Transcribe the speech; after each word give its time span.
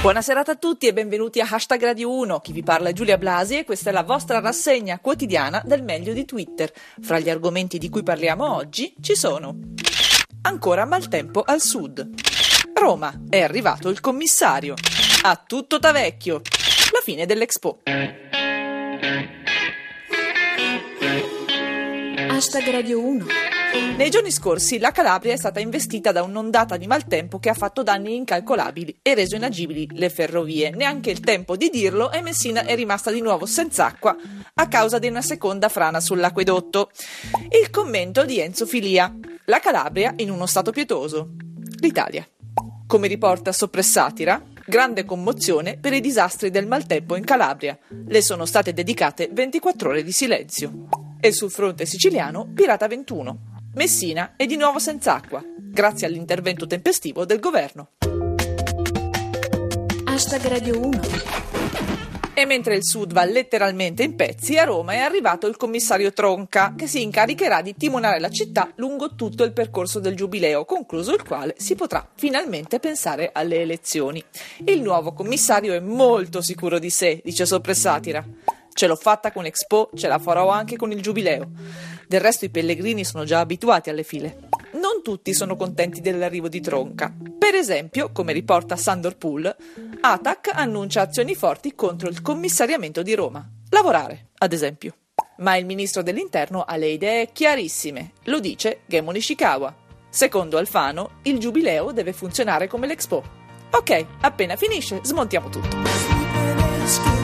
Buonasera 0.00 0.40
a 0.40 0.54
tutti 0.56 0.86
e 0.86 0.94
benvenuti 0.94 1.42
a 1.42 1.46
Hashtag 1.46 1.82
Radio 1.82 2.10
1. 2.10 2.40
Chi 2.40 2.52
vi 2.52 2.62
parla 2.62 2.88
è 2.88 2.94
Giulia 2.94 3.18
Blasi 3.18 3.58
e 3.58 3.64
questa 3.66 3.90
è 3.90 3.92
la 3.92 4.02
vostra 4.02 4.40
rassegna 4.40 4.98
quotidiana 4.98 5.60
del 5.62 5.82
meglio 5.82 6.14
di 6.14 6.24
Twitter. 6.24 6.72
Fra 7.02 7.18
gli 7.18 7.28
argomenti 7.28 7.76
di 7.76 7.90
cui 7.90 8.02
parliamo 8.02 8.54
oggi 8.54 8.94
ci 9.02 9.14
sono 9.14 9.58
ancora 10.40 10.86
maltempo 10.86 11.42
al 11.42 11.60
sud. 11.60 12.08
Roma, 12.72 13.12
è 13.28 13.42
arrivato 13.42 13.90
il 13.90 14.00
commissario. 14.00 14.72
A 15.24 15.36
tutto 15.46 15.78
Tavecchio. 15.78 16.36
La 16.92 17.00
fine 17.02 17.26
dell'Expo. 17.26 17.80
Hashtag 22.30 22.70
Radio 22.70 23.04
1. 23.06 23.26
Nei 23.72 24.10
giorni 24.10 24.32
scorsi 24.32 24.78
la 24.78 24.90
Calabria 24.90 25.32
è 25.32 25.36
stata 25.36 25.60
investita 25.60 26.10
da 26.10 26.24
un'ondata 26.24 26.76
di 26.76 26.88
maltempo 26.88 27.38
che 27.38 27.50
ha 27.50 27.54
fatto 27.54 27.84
danni 27.84 28.16
incalcolabili 28.16 28.98
e 29.00 29.14
reso 29.14 29.36
inagibili 29.36 29.86
le 29.92 30.10
ferrovie. 30.10 30.70
Neanche 30.70 31.10
il 31.10 31.20
tempo 31.20 31.56
di 31.56 31.70
dirlo 31.70 32.10
e 32.10 32.20
Messina 32.20 32.64
è 32.64 32.74
rimasta 32.74 33.12
di 33.12 33.20
nuovo 33.20 33.46
senza 33.46 33.86
acqua 33.86 34.16
a 34.54 34.66
causa 34.66 34.98
di 34.98 35.06
una 35.06 35.22
seconda 35.22 35.68
frana 35.68 36.00
sull'acquedotto. 36.00 36.90
Il 37.48 37.70
commento 37.70 38.24
di 38.24 38.40
Enzo 38.40 38.66
Filia. 38.66 39.14
La 39.44 39.60
Calabria 39.60 40.14
in 40.16 40.30
uno 40.30 40.46
stato 40.46 40.72
pietoso. 40.72 41.34
L'Italia. 41.78 42.26
Come 42.88 43.06
riporta 43.06 43.52
Soppressatira, 43.52 44.42
grande 44.66 45.04
commozione 45.04 45.78
per 45.78 45.92
i 45.92 46.00
disastri 46.00 46.50
del 46.50 46.66
maltempo 46.66 47.14
in 47.14 47.24
Calabria. 47.24 47.78
Le 48.06 48.20
sono 48.20 48.46
state 48.46 48.72
dedicate 48.72 49.28
24 49.30 49.90
ore 49.90 50.02
di 50.02 50.10
silenzio. 50.10 50.88
E 51.20 51.30
sul 51.30 51.50
fronte 51.52 51.86
siciliano, 51.86 52.50
Pirata 52.52 52.88
21. 52.88 53.58
Messina 53.74 54.34
è 54.36 54.46
di 54.46 54.56
nuovo 54.56 54.80
senza 54.80 55.14
acqua, 55.14 55.40
grazie 55.56 56.08
all'intervento 56.08 56.66
tempestivo 56.66 57.24
del 57.24 57.38
governo. 57.38 57.90
Hashtag 60.06 60.42
Radio 60.48 60.80
1. 60.80 61.00
E 62.34 62.46
mentre 62.46 62.74
il 62.74 62.84
sud 62.84 63.12
va 63.12 63.22
letteralmente 63.22 64.02
in 64.02 64.16
pezzi, 64.16 64.58
a 64.58 64.64
Roma 64.64 64.94
è 64.94 64.98
arrivato 64.98 65.46
il 65.46 65.56
commissario 65.56 66.12
Tronca, 66.12 66.74
che 66.76 66.88
si 66.88 67.00
incaricherà 67.02 67.62
di 67.62 67.76
timonare 67.76 68.18
la 68.18 68.30
città 68.30 68.72
lungo 68.74 69.14
tutto 69.14 69.44
il 69.44 69.52
percorso 69.52 70.00
del 70.00 70.16
giubileo, 70.16 70.64
concluso 70.64 71.14
il 71.14 71.22
quale 71.22 71.54
si 71.56 71.76
potrà 71.76 72.04
finalmente 72.16 72.80
pensare 72.80 73.30
alle 73.32 73.60
elezioni. 73.60 74.22
Il 74.64 74.82
nuovo 74.82 75.12
commissario 75.12 75.74
è 75.74 75.80
molto 75.80 76.42
sicuro 76.42 76.80
di 76.80 76.90
sé, 76.90 77.20
dice 77.22 77.46
Soppressatira. 77.46 78.26
Ce 78.72 78.86
l'ho 78.86 78.96
fatta 78.96 79.30
con 79.30 79.44
Expo, 79.44 79.90
ce 79.94 80.08
la 80.08 80.18
farò 80.18 80.48
anche 80.48 80.76
con 80.76 80.90
il 80.90 81.02
giubileo. 81.02 81.50
Del 82.10 82.20
resto 82.20 82.44
i 82.44 82.50
pellegrini 82.50 83.04
sono 83.04 83.22
già 83.22 83.38
abituati 83.38 83.88
alle 83.88 84.02
file. 84.02 84.48
Non 84.72 85.00
tutti 85.00 85.32
sono 85.32 85.54
contenti 85.54 86.00
dell'arrivo 86.00 86.48
di 86.48 86.60
Tronca. 86.60 87.14
Per 87.38 87.54
esempio, 87.54 88.10
come 88.10 88.32
riporta 88.32 88.74
Sandor 88.74 89.16
Pool, 89.16 89.56
Atac 90.00 90.50
annuncia 90.52 91.02
azioni 91.02 91.36
forti 91.36 91.76
contro 91.76 92.08
il 92.08 92.20
commissariamento 92.20 93.04
di 93.04 93.14
Roma. 93.14 93.48
Lavorare, 93.68 94.30
ad 94.38 94.52
esempio. 94.52 94.94
Ma 95.36 95.54
il 95.54 95.64
ministro 95.64 96.02
dell'interno 96.02 96.64
ha 96.64 96.74
le 96.74 96.88
idee 96.88 97.30
chiarissime. 97.30 98.14
Lo 98.24 98.40
dice 98.40 98.80
Gemmo 98.86 99.12
Nishikawa. 99.12 99.72
Secondo 100.08 100.58
Alfano, 100.58 101.20
il 101.22 101.38
giubileo 101.38 101.92
deve 101.92 102.12
funzionare 102.12 102.66
come 102.66 102.88
l'Expo. 102.88 103.22
Ok, 103.70 104.04
appena 104.22 104.56
finisce, 104.56 104.98
smontiamo 105.04 105.48
tutto. 105.48 107.19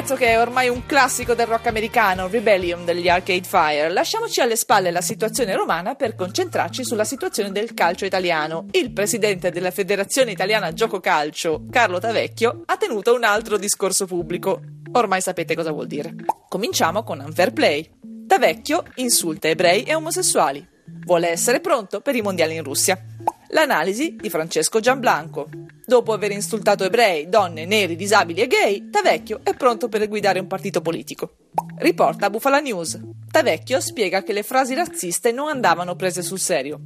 Pezzo 0.00 0.14
che 0.14 0.28
è 0.28 0.40
ormai 0.40 0.70
un 0.70 0.86
classico 0.86 1.34
del 1.34 1.46
rock 1.46 1.66
americano, 1.66 2.26
Rebellion 2.26 2.86
degli 2.86 3.10
Arcade 3.10 3.42
Fire. 3.42 3.90
Lasciamoci 3.90 4.40
alle 4.40 4.56
spalle 4.56 4.90
la 4.90 5.02
situazione 5.02 5.54
romana 5.54 5.94
per 5.94 6.14
concentrarci 6.14 6.86
sulla 6.86 7.04
situazione 7.04 7.52
del 7.52 7.74
calcio 7.74 8.06
italiano. 8.06 8.64
Il 8.70 8.92
presidente 8.92 9.50
della 9.50 9.70
Federazione 9.70 10.30
Italiana 10.30 10.72
Gioco 10.72 11.00
Calcio, 11.00 11.66
Carlo 11.70 11.98
Tavecchio, 11.98 12.62
ha 12.64 12.78
tenuto 12.78 13.14
un 13.14 13.24
altro 13.24 13.58
discorso 13.58 14.06
pubblico. 14.06 14.62
Ormai 14.92 15.20
sapete 15.20 15.54
cosa 15.54 15.70
vuol 15.70 15.86
dire. 15.86 16.14
Cominciamo 16.48 17.02
con 17.02 17.20
Unfair 17.20 17.52
Play. 17.52 17.90
Tavecchio 18.26 18.84
insulta 18.94 19.48
ebrei 19.48 19.82
e 19.82 19.94
omosessuali. 19.94 20.66
Vuole 21.04 21.28
essere 21.28 21.60
pronto 21.60 22.00
per 22.00 22.16
i 22.16 22.22
mondiali 22.22 22.54
in 22.54 22.62
Russia. 22.62 22.98
L'analisi 23.48 24.16
di 24.18 24.30
Francesco 24.30 24.80
Gianblanco. 24.80 25.48
Dopo 25.90 26.12
aver 26.12 26.30
insultato 26.30 26.84
ebrei, 26.84 27.28
donne, 27.28 27.66
neri, 27.66 27.96
disabili 27.96 28.42
e 28.42 28.46
gay, 28.46 28.90
Tavecchio 28.90 29.40
è 29.42 29.56
pronto 29.56 29.88
per 29.88 30.06
guidare 30.06 30.38
un 30.38 30.46
partito 30.46 30.80
politico. 30.82 31.32
Riporta 31.78 32.30
Bufala 32.30 32.60
News. 32.60 32.96
Tavecchio 33.28 33.80
spiega 33.80 34.22
che 34.22 34.32
le 34.32 34.44
frasi 34.44 34.76
razziste 34.76 35.32
non 35.32 35.48
andavano 35.48 35.96
prese 35.96 36.22
sul 36.22 36.38
serio. 36.38 36.78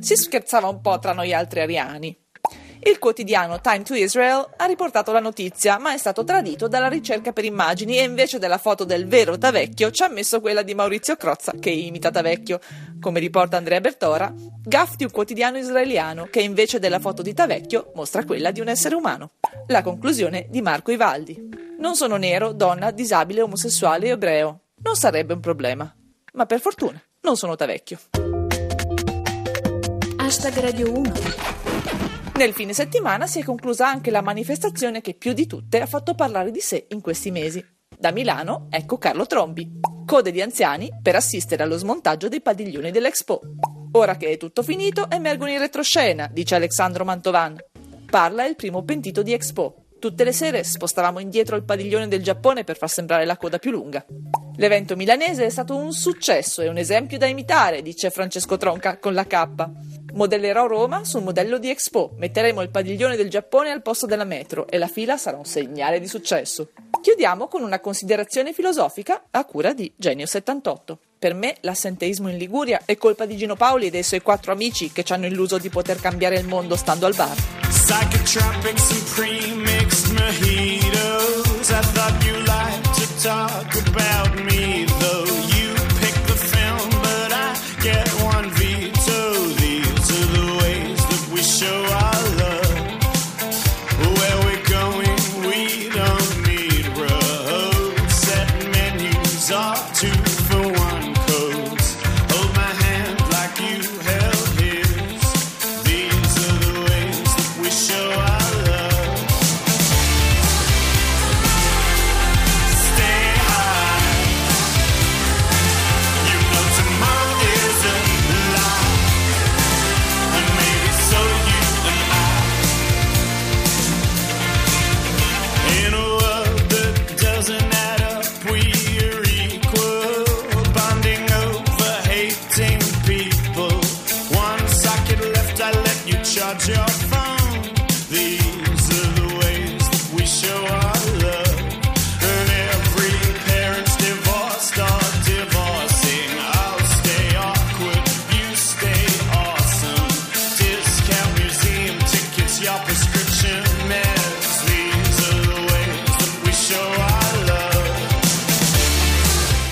Si 0.00 0.16
scherzava 0.16 0.68
un 0.68 0.80
po' 0.80 0.98
tra 0.98 1.12
noi 1.12 1.34
altri 1.34 1.60
ariani. 1.60 2.25
Il 2.80 2.98
quotidiano 2.98 3.60
Time 3.60 3.82
to 3.82 3.94
Israel 3.94 4.46
ha 4.56 4.64
riportato 4.66 5.12
la 5.12 5.20
notizia, 5.20 5.78
ma 5.78 5.92
è 5.92 5.98
stato 5.98 6.24
tradito 6.24 6.68
dalla 6.68 6.88
ricerca 6.88 7.32
per 7.32 7.44
immagini 7.44 7.98
e 7.98 8.04
invece 8.04 8.38
della 8.38 8.58
foto 8.58 8.84
del 8.84 9.06
vero 9.06 9.38
Tavecchio 9.38 9.90
ci 9.90 10.02
ha 10.02 10.08
messo 10.08 10.40
quella 10.40 10.62
di 10.62 10.74
Maurizio 10.74 11.16
Crozza, 11.16 11.52
che 11.58 11.70
imita 11.70 12.10
Tavecchio. 12.10 12.60
Come 13.00 13.20
riporta 13.20 13.56
Andrea 13.56 13.80
Bertora, 13.80 14.32
gaff 14.62 14.94
di 14.96 15.04
un 15.04 15.10
quotidiano 15.10 15.58
israeliano 15.58 16.26
che 16.30 16.40
invece 16.40 16.78
della 16.78 17.00
foto 17.00 17.22
di 17.22 17.34
Tavecchio 17.34 17.92
mostra 17.94 18.24
quella 18.24 18.50
di 18.50 18.60
un 18.60 18.68
essere 18.68 18.94
umano. 18.94 19.32
La 19.68 19.82
conclusione 19.82 20.46
di 20.48 20.62
Marco 20.62 20.90
Ivaldi. 20.90 21.48
Non 21.78 21.94
sono 21.94 22.16
nero, 22.16 22.52
donna, 22.52 22.90
disabile, 22.90 23.42
omosessuale 23.42 24.08
ebreo. 24.08 24.60
Non 24.82 24.94
sarebbe 24.94 25.34
un 25.34 25.40
problema. 25.40 25.92
Ma 26.34 26.46
per 26.46 26.60
fortuna 26.60 27.02
non 27.22 27.36
sono 27.36 27.56
Tavecchio. 27.56 27.98
Hashtag 30.16 30.58
Radio 30.58 30.92
1. 30.92 31.55
Nel 32.36 32.52
fine 32.52 32.74
settimana 32.74 33.26
si 33.26 33.40
è 33.40 33.42
conclusa 33.42 33.88
anche 33.88 34.10
la 34.10 34.20
manifestazione 34.20 35.00
che 35.00 35.14
più 35.14 35.32
di 35.32 35.46
tutte 35.46 35.80
ha 35.80 35.86
fatto 35.86 36.14
parlare 36.14 36.50
di 36.50 36.60
sé 36.60 36.84
in 36.90 37.00
questi 37.00 37.30
mesi. 37.30 37.64
Da 37.98 38.10
Milano, 38.10 38.66
ecco 38.68 38.98
Carlo 38.98 39.24
Trombi. 39.24 39.80
code 40.04 40.32
di 40.32 40.42
anziani 40.42 40.90
per 41.00 41.16
assistere 41.16 41.62
allo 41.62 41.78
smontaggio 41.78 42.28
dei 42.28 42.42
padiglioni 42.42 42.90
dell'Expo. 42.90 43.40
Ora 43.92 44.18
che 44.18 44.28
è 44.28 44.36
tutto 44.36 44.62
finito, 44.62 45.10
emergono 45.10 45.50
in 45.50 45.58
retroscena, 45.58 46.28
dice 46.30 46.56
Alexandro 46.56 47.06
Mantovan. 47.06 47.56
Parla 48.04 48.44
il 48.44 48.54
primo 48.54 48.84
pentito 48.84 49.22
di 49.22 49.32
Expo. 49.32 49.86
Tutte 49.98 50.22
le 50.22 50.32
sere 50.32 50.62
spostavamo 50.62 51.20
indietro 51.20 51.56
il 51.56 51.64
padiglione 51.64 52.06
del 52.06 52.22
Giappone 52.22 52.64
per 52.64 52.76
far 52.76 52.90
sembrare 52.90 53.24
la 53.24 53.38
coda 53.38 53.56
più 53.58 53.70
lunga. 53.70 54.04
L'evento 54.56 54.94
milanese 54.94 55.46
è 55.46 55.48
stato 55.48 55.74
un 55.74 55.92
successo 55.92 56.60
e 56.60 56.68
un 56.68 56.76
esempio 56.76 57.16
da 57.16 57.26
imitare, 57.26 57.80
dice 57.80 58.10
Francesco 58.10 58.58
Tronca 58.58 58.98
con 58.98 59.14
la 59.14 59.24
K. 59.24 60.04
Modellerò 60.16 60.66
Roma 60.66 61.04
sul 61.04 61.22
modello 61.22 61.58
di 61.58 61.68
Expo. 61.68 62.12
Metteremo 62.16 62.62
il 62.62 62.70
padiglione 62.70 63.16
del 63.16 63.28
Giappone 63.28 63.70
al 63.70 63.82
posto 63.82 64.06
della 64.06 64.24
metro 64.24 64.66
e 64.66 64.78
la 64.78 64.88
fila 64.88 65.18
sarà 65.18 65.36
un 65.36 65.44
segnale 65.44 66.00
di 66.00 66.08
successo. 66.08 66.70
Chiudiamo 67.02 67.48
con 67.48 67.62
una 67.62 67.80
considerazione 67.80 68.54
filosofica 68.54 69.24
a 69.30 69.44
cura 69.44 69.74
di 69.74 69.92
Genio 69.94 70.24
78. 70.24 70.98
Per 71.18 71.34
me 71.34 71.56
l'assenteismo 71.60 72.30
in 72.30 72.38
Liguria 72.38 72.80
è 72.86 72.96
colpa 72.96 73.26
di 73.26 73.36
Gino 73.36 73.56
Paoli 73.56 73.88
e 73.88 73.90
dei 73.90 74.02
suoi 74.02 74.22
quattro 74.22 74.52
amici 74.52 74.90
che 74.90 75.02
ci 75.02 75.12
hanno 75.12 75.26
illuso 75.26 75.58
di 75.58 75.68
poter 75.68 76.00
cambiare 76.00 76.38
il 76.38 76.46
mondo 76.46 76.76
stando 76.76 77.04
al 77.04 77.14
bar. 77.14 77.36
Psychotropics 77.68 78.90
and 78.92 79.14
pre-mixed 79.14 80.12
mojitos. 80.12 81.70
I 81.70 81.80
thought 81.92 82.24
you 82.24 82.36
liked 82.38 82.94
to 82.94 83.22
talk 83.22 83.75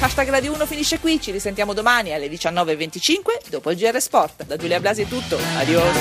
Hashtag 0.05 0.29
Radio 0.29 0.53
1 0.53 0.67
finisce 0.67 0.99
qui, 0.99 1.19
ci 1.19 1.31
risentiamo 1.31 1.73
domani 1.73 2.13
alle 2.13 2.29
19.25 2.29 3.49
dopo 3.49 3.71
il 3.71 3.79
GR 3.79 3.99
Sport. 3.99 4.45
Da 4.45 4.59
Giulia 4.59 4.79
Blasi 4.79 5.01
è 5.01 5.07
tutto, 5.09 5.39
adios. 5.57 5.97